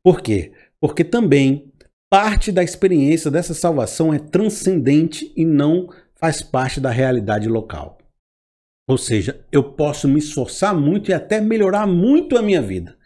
Por 0.01 0.19
quê? 0.19 0.51
Porque 0.79 1.03
também 1.03 1.71
parte 2.09 2.51
da 2.51 2.63
experiência 2.63 3.29
dessa 3.29 3.53
salvação 3.53 4.11
é 4.11 4.17
transcendente 4.17 5.31
e 5.37 5.45
não 5.45 5.89
faz 6.15 6.41
parte 6.41 6.81
da 6.81 6.89
realidade 6.89 7.47
local. 7.47 7.99
Ou 8.89 8.97
seja, 8.97 9.39
eu 9.51 9.63
posso 9.63 10.07
me 10.07 10.17
esforçar 10.17 10.73
muito 10.73 11.11
e 11.11 11.13
até 11.13 11.39
melhorar 11.39 11.85
muito 11.85 12.35
a 12.35 12.41
minha 12.41 12.63
vida 12.63 12.96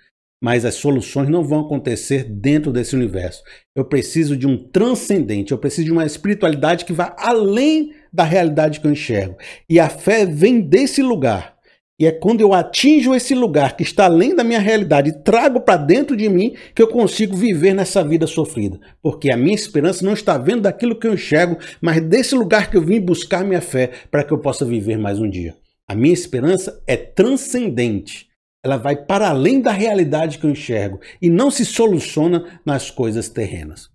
mas 0.42 0.66
as 0.66 0.74
soluções 0.74 1.30
não 1.30 1.44
vão 1.44 1.62
acontecer 1.62 2.24
dentro 2.24 2.74
desse 2.74 2.96
universo. 2.96 3.44
Eu 3.76 3.86
preciso 3.86 4.36
de 4.36 4.48
um 4.48 4.58
transcendente, 4.58 5.52
eu 5.52 5.58
preciso 5.60 5.86
de 5.86 5.92
uma 5.92 6.06
espiritualidade 6.06 6.84
que 6.84 6.92
vá 6.92 7.16
além 7.18 7.94
da 8.12 8.24
realidade 8.24 8.80
que 8.80 8.88
eu 8.88 8.92
enxergo. 8.92 9.38
E 9.70 9.80
a 9.80 9.88
fé 9.88 10.26
vem 10.26 10.60
desse 10.60 11.04
lugar. 11.04 11.56
E 12.00 12.08
é 12.08 12.12
quando 12.12 12.42
eu 12.42 12.52
atinjo 12.52 13.14
esse 13.14 13.36
lugar 13.36 13.78
que 13.78 13.84
está 13.84 14.06
além 14.06 14.36
da 14.36 14.44
minha 14.44 14.60
realidade 14.60 15.12
e 15.12 15.24
trago 15.24 15.62
para 15.62 15.78
dentro 15.78 16.18
de 16.18 16.28
mim 16.28 16.56
que 16.74 16.82
eu 16.82 16.88
consigo 16.88 17.38
viver 17.38 17.76
nessa 17.76 18.04
vida 18.04 18.26
sofrida. 18.26 18.80
Porque 19.04 19.32
a 19.32 19.38
minha 19.38 19.54
esperança 19.54 20.04
não 20.04 20.14
está 20.14 20.36
vendo 20.36 20.64
daquilo 20.64 20.96
que 20.96 21.06
eu 21.06 21.14
enxergo, 21.14 21.60
mas 21.80 22.02
desse 22.02 22.34
lugar 22.34 22.72
que 22.72 22.78
eu 22.78 22.82
vim 22.82 23.00
buscar 23.00 23.44
minha 23.44 23.62
fé 23.62 23.92
para 24.10 24.24
que 24.24 24.34
eu 24.34 24.40
possa 24.40 24.66
viver 24.66 24.98
mais 24.98 25.20
um 25.20 25.30
dia. 25.30 25.56
A 25.88 25.94
minha 25.94 26.14
esperança 26.14 26.82
é 26.88 26.98
transcendente 26.98 28.31
ela 28.64 28.78
vai 28.78 28.96
para 28.96 29.30
além 29.30 29.60
da 29.60 29.72
realidade 29.72 30.38
que 30.38 30.46
eu 30.46 30.52
enxergo 30.52 31.00
e 31.22 31.30
não 31.30 31.50
se 31.50 31.66
soluciona 31.66 32.62
nas 32.66 32.92
coisas 32.92 33.28
terrenas. 33.28 33.91